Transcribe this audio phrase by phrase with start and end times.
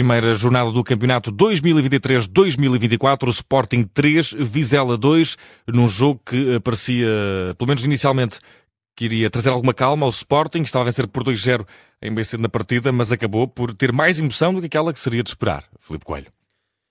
[0.00, 5.36] Primeira jornada do campeonato 2023-2024, o Sporting 3, Vizela 2,
[5.68, 7.06] num jogo que parecia,
[7.58, 8.38] pelo menos inicialmente,
[8.96, 11.66] que iria trazer alguma calma ao Sporting, estava a vencer por 2-0
[12.00, 15.22] em bem na partida, mas acabou por ter mais emoção do que aquela que seria
[15.22, 15.64] de esperar.
[15.78, 16.32] Filipe Coelho.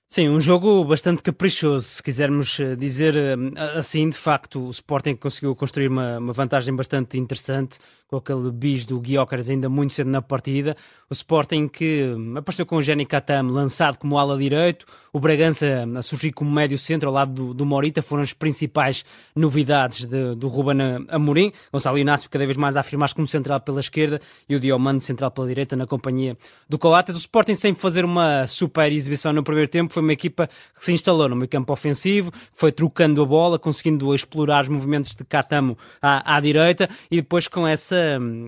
[0.08, 3.36] Sim, um jogo bastante caprichoso, se quisermos eh, dizer eh,
[3.76, 4.08] assim.
[4.08, 9.00] De facto, o Sporting conseguiu construir uma, uma vantagem bastante interessante com aquele bis do
[9.00, 10.76] Guiocas ainda muito cedo na partida.
[11.10, 12.04] O Sporting que
[12.36, 16.78] apareceu com o Jenny Katam lançado como ala direito, o Bragança a surgir como médio
[16.78, 19.06] centro ao lado do, do Morita, foram as principais
[19.36, 21.52] novidades de, do Ruben Amorim.
[21.72, 25.30] Gonçalo Inácio cada vez mais a afirmar-se como central pela esquerda e o Diomando central
[25.30, 26.36] pela direita na companhia
[26.68, 27.16] do Coates.
[27.16, 30.92] O Sporting sem fazer uma super exibição no primeiro tempo, foi uma equipa que se
[30.92, 35.78] instalou no meio campo ofensivo, foi trocando a bola, conseguindo explorar os movimentos de Catamo
[36.02, 37.99] à, à direita e depois com essa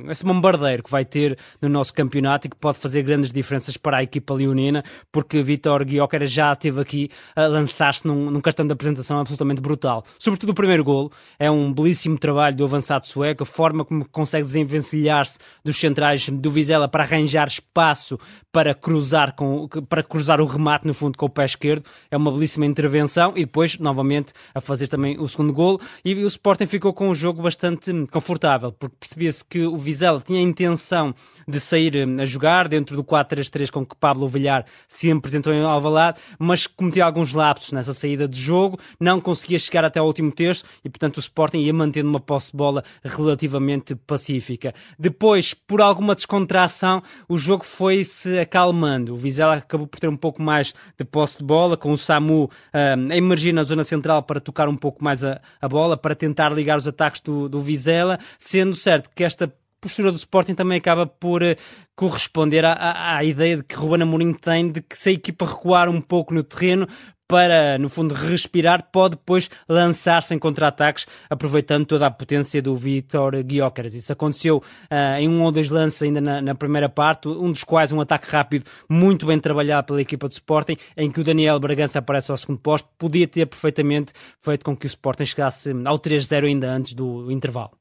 [0.10, 3.98] esse bombardeiro que vai ter no nosso campeonato e que pode fazer grandes diferenças para
[3.98, 8.74] a equipa leonina, porque Vitor Guiocera já esteve aqui a lançar-se num, num, cartão de
[8.74, 10.04] apresentação absolutamente brutal.
[10.20, 14.46] Sobretudo o primeiro golo, é um belíssimo trabalho do avançado sueco, a forma como consegue
[14.46, 18.20] desenvencilhar-se dos centrais do Vizela para arranjar espaço
[18.52, 22.32] para cruzar, com, para cruzar o remate no fundo com o pé esquerdo, é uma
[22.32, 23.34] belíssima intervenção.
[23.36, 25.80] E depois, novamente, a fazer também o segundo golo.
[26.04, 30.40] E o Sporting ficou com um jogo bastante confortável, porque percebia-se que o Vizela tinha
[30.40, 31.14] a intenção
[31.48, 35.62] de sair eh, a jogar dentro do 4-3-3 com que Pablo Villar se apresentou em
[35.64, 40.32] Alvalade, mas cometia alguns lapsos nessa saída de jogo, não conseguia chegar até ao último
[40.32, 44.74] terço e, portanto, o Sporting ia mantendo uma posse de bola relativamente pacífica.
[44.98, 49.14] Depois, por alguma descontração, o jogo foi-se acalmando.
[49.14, 52.44] O Vizela acabou por ter um pouco mais de posse de bola, com o Samu
[52.44, 55.98] um, eh, a emergir na zona central para tocar um pouco mais a, a bola,
[55.98, 60.54] para tentar ligar os ataques do, do Vizela, sendo certo que esta postura do Sporting
[60.54, 61.56] também acaba por uh,
[61.96, 65.46] corresponder à, à, à, ideia de que Ruben Amorim tem de que se a equipa
[65.46, 66.88] recuar um pouco no terreno
[67.28, 73.42] para, no fundo, respirar, pode depois lançar-se em contra-ataques, aproveitando toda a potência do Vitor
[73.42, 73.94] Guiócaras.
[73.96, 77.64] Isso aconteceu uh, em um ou dois lances ainda na, na, primeira parte, um dos
[77.64, 81.58] quais um ataque rápido, muito bem trabalhado pela equipa do Sporting, em que o Daniel
[81.58, 85.98] Bragança aparece ao segundo posto, podia ter perfeitamente feito com que o Sporting chegasse ao
[85.98, 87.72] 3-0 ainda antes do intervalo.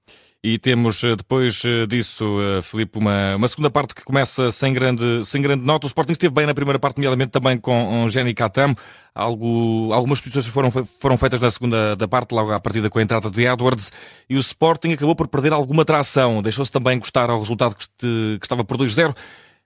[0.42, 4.72] E temos eh, depois eh, disso, eh, Filipe, uma, uma segunda parte que começa sem
[4.72, 5.86] grande, sem grande nota.
[5.86, 8.74] O Sporting esteve bem na primeira parte, nomeadamente também com um Jenny Katam.
[9.14, 13.02] Algo, algumas posições foram, foram feitas na segunda da parte, logo à partida com a
[13.02, 13.92] entrada de Edwards.
[14.30, 16.42] E o Sporting acabou por perder alguma tração.
[16.42, 19.14] Deixou-se também gostar ao resultado que, que estava por 2-0.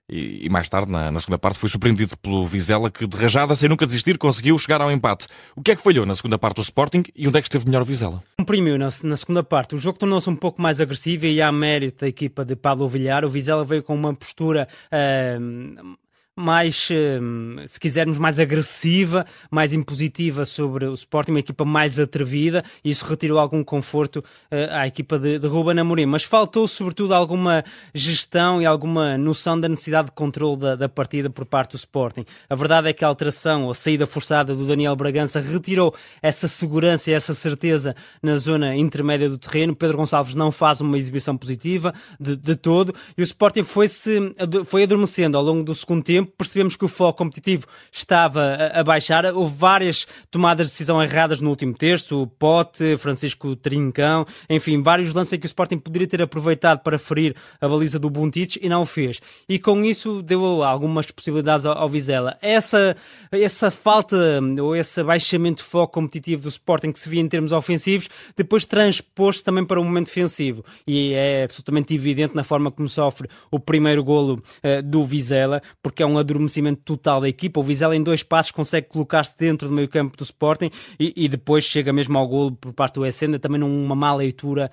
[0.09, 3.55] E, e, mais tarde, na, na, segunda parte, foi surpreendido pelo Vizela, que de rajada,
[3.55, 5.27] sem nunca desistir, conseguiu chegar ao empate.
[5.55, 7.65] O que é que falhou na segunda parte do Sporting e onde é que esteve
[7.65, 8.21] melhor o Vizela?
[8.37, 9.73] Comprimiu na, na segunda parte.
[9.73, 13.25] O jogo tornou-se um pouco mais agressivo e há mérito da equipa de Pablo Villar.
[13.25, 15.97] O Vizela veio com uma postura uh,
[16.35, 22.63] mais, hum, se quisermos, mais agressiva, mais impositiva sobre o Sporting, uma equipa mais atrevida,
[22.83, 26.05] e isso retirou algum conforto uh, à equipa de, de Ruben Amorim.
[26.05, 27.63] Mas faltou, sobretudo, alguma
[27.93, 32.25] gestão e alguma noção da necessidade de controle da, da partida por parte do Sporting.
[32.49, 37.09] A verdade é que a alteração, a saída forçada do Daniel Bragança retirou essa segurança
[37.09, 39.73] e essa certeza na zona intermédia do terreno.
[39.73, 44.35] Pedro Gonçalves não faz uma exibição positiva de, de todo, e o Sporting foi-se
[44.65, 48.83] foi adormecendo ao longo do segundo tempo tempo percebemos que o foco competitivo estava a,
[48.83, 49.25] baixar.
[49.25, 55.13] Houve várias tomadas de decisão erradas no último terço, o Pote, Francisco Trincão, enfim, vários
[55.13, 58.81] lances que o Sporting poderia ter aproveitado para ferir a baliza do Buntic e não
[58.81, 59.21] o fez.
[59.47, 62.37] E com isso deu algumas possibilidades ao, ao Vizela.
[62.41, 62.97] Essa,
[63.31, 64.17] essa falta
[64.61, 68.65] ou esse baixamento de foco competitivo do Sporting que se via em termos ofensivos, depois
[68.65, 70.65] transpôs-se também para o momento defensivo.
[70.87, 76.01] E é absolutamente evidente na forma como sofre o primeiro golo uh, do Vizela, porque
[76.01, 77.59] é um um adormecimento total da equipa.
[77.59, 81.27] O Vizela em dois passos consegue colocar-se dentro do meio campo do Sporting e, e,
[81.27, 84.71] depois chega mesmo ao golo por parte do Essenda, também numa má leitura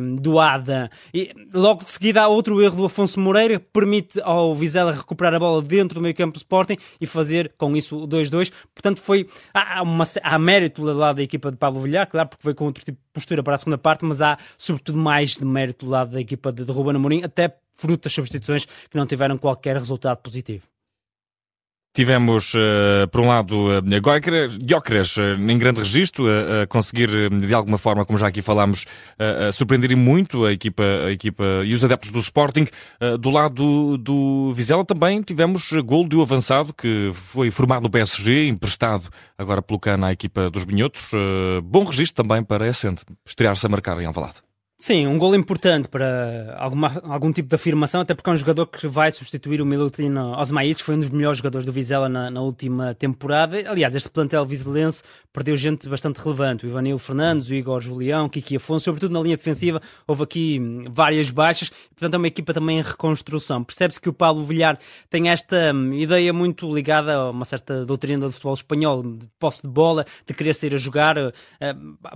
[0.00, 0.90] um, do Ada.
[1.12, 5.34] E logo de seguida há outro erro do Afonso Moreira, que permite ao Vizela recuperar
[5.34, 8.52] a bola dentro do meio campo do Sporting e fazer com isso o 2-2.
[8.74, 12.44] Portanto, foi há, uma, há mérito do lado da equipa de Pablo Villar, claro, porque
[12.44, 15.44] veio com outro tipo de postura para a segunda parte, mas há sobretudo mais de
[15.44, 19.06] mérito do lado da equipa de, de Ruben Amorim, até fruto das substituições que não
[19.06, 20.71] tiveram qualquer resultado positivo.
[21.94, 27.76] Tivemos, uh, por um lado, uh, Gyökeres uh, em grande registro, a conseguir, de alguma
[27.76, 28.86] forma, como já aqui falámos,
[29.18, 32.66] uh, surpreender muito a equipa, a equipa e os adeptos do Sporting.
[33.20, 38.48] do lado do, Vizela também tivemos gol de um avançado que foi formado no PSG,
[38.48, 41.10] emprestado agora pelo Cana à equipa dos Binhotos.
[41.62, 44.51] bom registro também para a Essente, estrear-se a marcar em Alvalade.
[44.82, 48.66] Sim, um gol importante para alguma, algum tipo de afirmação, até porque é um jogador
[48.66, 52.28] que vai substituir o Milutin Osmaic, que foi um dos melhores jogadores do Vizela na,
[52.28, 53.58] na, última temporada.
[53.70, 58.56] Aliás, este plantel vizelense perdeu gente bastante relevante, o Ivanil Fernandes, o Igor Julião, Kiki
[58.56, 62.80] Afonso, sobretudo na linha defensiva, houve aqui hum, várias baixas, portanto é uma equipa também
[62.80, 63.62] em reconstrução.
[63.62, 68.26] Percebe-se que o Paulo Villar tem esta hum, ideia muito ligada a uma certa doutrina
[68.26, 71.32] do futebol espanhol, de posse de bola, de querer sair a jogar, uh,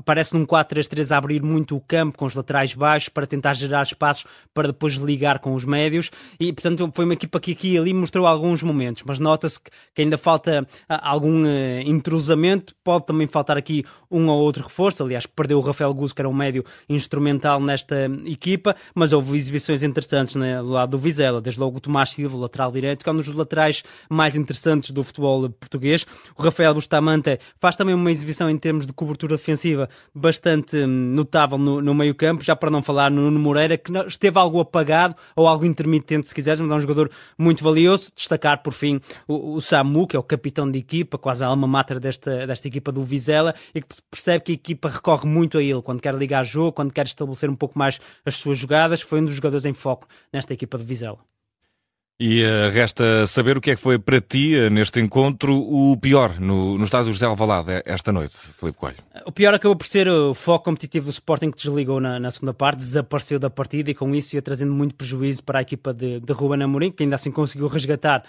[0.05, 3.83] parece num 4-3-3 a abrir muito o campo com os laterais baixos para tentar gerar
[3.83, 4.25] espaços
[4.55, 6.11] para depois ligar com os médios.
[6.39, 10.03] E portanto foi uma equipa que aqui e ali mostrou alguns momentos, mas nota-se que,
[10.03, 15.27] ainda falta ah, algum uh, intrusamento, pode também faltar aqui um ou outro reforço, aliás
[15.27, 20.35] perdeu o Rafael Guzzo que era um médio instrumental nesta equipa, mas houve exibições interessantes
[20.35, 23.17] né, do lado do Vizela, desde logo o Tomás Silva, lateral direito, que é um
[23.17, 26.07] dos laterais mais interessantes do futebol português.
[26.37, 31.59] O Rafael Bustamante faz também uma exibição em termos de cobertura defensiva bastante hum, notável
[31.59, 35.15] no, no meio campo, já para não falar no Nuno Moreira, que esteve algo apagado
[35.35, 38.13] ou algo intermitente, se quiseres, mas é um jogador muito valioso.
[38.15, 41.67] Destacar, por fim, o, o Samu, que é o capitão de equipa, quase a alma
[41.67, 45.63] mater desta, desta equipa do Vizela, e que percebe que a equipa recorre muito a
[45.63, 49.01] ele quando quer ligar jogo, quando quer estabelecer um pouco mais as suas jogadas.
[49.01, 51.36] Foi um dos jogadores em foco nesta equipa do Vizela.
[52.19, 55.99] E uh, resta saber o que é que foi para ti, uh, neste encontro, o
[55.99, 58.97] pior no, no estádio José Alvalade eh, esta noite, Filipe Coelho.
[59.27, 62.55] O pior acabou por ser o foco competitivo do Sporting que desligou na, na, segunda
[62.55, 66.19] parte, desapareceu da partida e com isso ia trazendo muito prejuízo para a equipa de,
[66.21, 68.25] de Ruben Amorim, que ainda assim conseguiu resgatar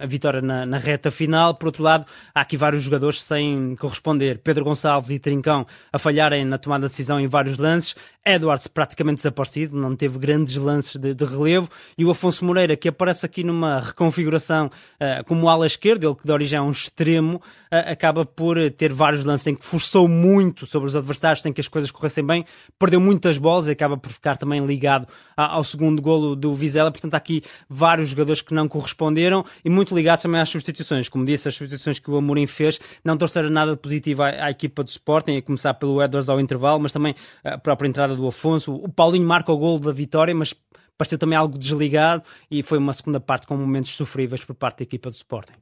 [0.00, 1.54] a vitória na, na, reta final.
[1.54, 4.38] Por outro lado, há aqui vários jogadores sem corresponder.
[4.38, 7.94] Pedro Gonçalves e Trincão a falharem na tomada de decisão em vários lances.
[8.24, 11.68] Edwards praticamente desaparecido, não teve grandes lances de, de relevo.
[11.96, 16.26] E o Afonso Moreira, que aparece aqui numa reconfiguração uh, como ala esquerda, ele que
[16.26, 20.66] de origem é um extremo, uh, acaba por ter vários lances em que forçou muito
[20.66, 22.44] sobre os adversários, sem que as coisas corressem bem,
[22.78, 25.06] perdeu muitas bolas e acaba por ficar também ligado
[25.36, 26.90] a, ao segundo golo do Vizela.
[26.90, 31.08] Portanto, há aqui vários jogadores que não corresponderam e muito ligados também às substituições.
[31.08, 34.50] Como disse, as substituições que o Amorim fez não trouxeram nada de positivo à, à,
[34.50, 37.14] equipa do Sporting, a começar pelo Edwards ao intervalo, mas também
[37.44, 38.74] a própria entrada do Afonso.
[38.74, 40.54] O Paulinho marca o gol da vitória, mas
[40.96, 44.82] pareceu também algo desligado e foi uma segunda parte com momentos sofríveis por parte da
[44.82, 45.54] equipa do Sporting.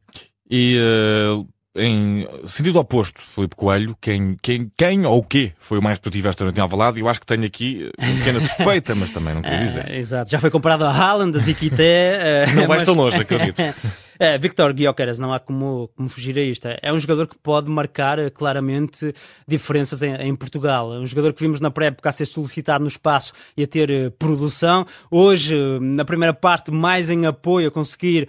[0.50, 1.46] E uh,
[1.78, 6.28] em sentido oposto, Felipe Coelho, quem, quem, quem ou o quê foi o mais produtivo
[6.28, 7.00] esta noite em Alvalade?
[7.00, 9.90] Eu acho que tenho aqui uma pequena suspeita, mas também não queria dizer.
[9.90, 12.46] É, exato, já foi comparado a Haaland, a Ziquité...
[12.54, 12.82] não vais mas...
[12.84, 13.62] tão longe, acredito.
[14.20, 16.66] É, Victor Guiocaras, não há como, como fugir a isto.
[16.82, 19.14] É um jogador que pode marcar eh, claramente
[19.46, 20.92] diferenças em, em Portugal.
[20.92, 23.88] É um jogador que vimos na pré-época a ser solicitado no espaço e a ter
[23.90, 24.84] uh, produção.
[25.08, 28.28] Hoje, uh, na primeira parte, mais em apoio, a conseguir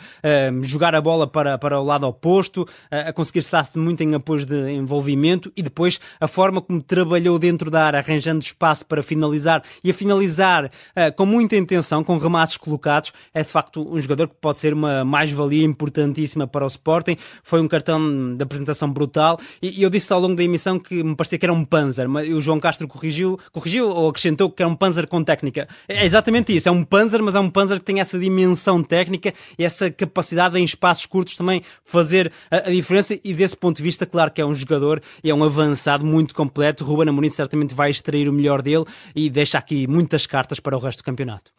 [0.62, 4.72] jogar a bola para, para o lado oposto, a conseguir estar muito em apoio de
[4.72, 9.92] envolvimento e depois a forma como trabalhou dentro da área, arranjando espaço para finalizar e
[9.92, 10.72] a finalizar
[11.16, 15.04] com muita intenção, com remates colocados, é de facto um jogador que pode ser uma
[15.04, 17.16] mais-valia importantíssima para o Sporting.
[17.42, 21.16] Foi um cartão de apresentação brutal e, eu disse ao longo da emissão que me
[21.16, 24.70] parecia que era um Panzer, mas o João Castro corrigiu, corrigiu ou acrescentou que era
[24.70, 25.68] um Panzer com técnica.
[25.88, 29.34] É exatamente isso, é um Panzer, mas é um Panzer que tem essa dimensão técnica
[29.58, 33.84] e essa capacidade em espaços curtos também fazer a, a diferença e desse ponto de
[33.84, 36.84] vista, claro que é um jogador e é um avançado muito completo.
[36.84, 40.80] Ruben Amorim certamente vai extrair o melhor dele e deixa aqui muitas cartas para o
[40.80, 41.52] resto do campeonato.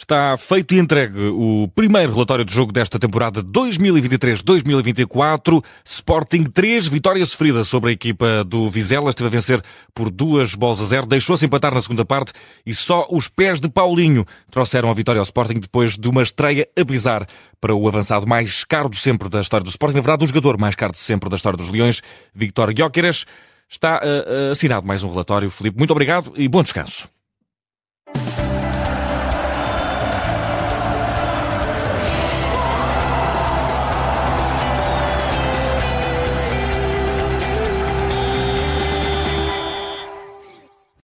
[0.00, 5.60] Está feito e entregue o primeiro relatório de jogo desta temporada 2023-2024.
[5.84, 9.10] Sporting 3, vitória sofrida sobre a equipa do Vizela.
[9.10, 9.60] Esteve a vencer
[9.92, 11.04] por duas bolas a zero.
[11.04, 12.32] Deixou-se empatar na segunda parte
[12.64, 16.68] e só os pés de Paulinho trouxeram a vitória ao Sporting depois de uma estreia
[16.78, 17.26] a bizar
[17.60, 19.96] para o avançado mais caro de sempre da história do Sporting.
[19.96, 22.02] Na verdade, o jogador mais caro de sempre da história dos Leões,
[22.32, 23.26] Victor Gyökeres.
[23.68, 25.50] Está uh, assinado mais um relatório.
[25.50, 27.08] Felipe, muito obrigado e bom descanso.